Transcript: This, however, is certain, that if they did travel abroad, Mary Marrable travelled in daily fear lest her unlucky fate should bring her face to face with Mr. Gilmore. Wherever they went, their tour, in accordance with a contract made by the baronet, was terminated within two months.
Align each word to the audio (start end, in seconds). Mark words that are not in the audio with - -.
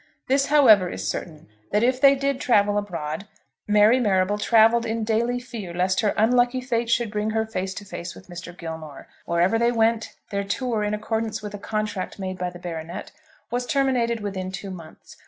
This, 0.25 0.47
however, 0.47 0.89
is 0.89 1.07
certain, 1.07 1.47
that 1.71 1.83
if 1.83 2.01
they 2.01 2.15
did 2.15 2.41
travel 2.41 2.75
abroad, 2.79 3.27
Mary 3.67 3.99
Marrable 3.99 4.39
travelled 4.39 4.83
in 4.83 5.03
daily 5.03 5.39
fear 5.39 5.75
lest 5.75 5.99
her 5.99 6.15
unlucky 6.17 6.59
fate 6.59 6.89
should 6.89 7.11
bring 7.11 7.29
her 7.29 7.45
face 7.45 7.75
to 7.75 7.85
face 7.85 8.15
with 8.15 8.27
Mr. 8.27 8.57
Gilmore. 8.57 9.07
Wherever 9.27 9.59
they 9.59 9.71
went, 9.71 10.15
their 10.31 10.43
tour, 10.43 10.83
in 10.83 10.95
accordance 10.95 11.43
with 11.43 11.53
a 11.53 11.59
contract 11.59 12.17
made 12.17 12.39
by 12.39 12.49
the 12.49 12.57
baronet, 12.57 13.11
was 13.51 13.67
terminated 13.67 14.21
within 14.21 14.51
two 14.51 14.71
months. 14.71 15.17